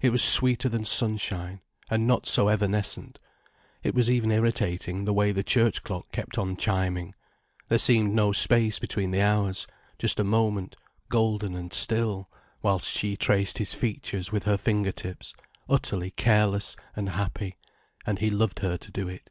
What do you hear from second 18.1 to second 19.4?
he loved her to do it.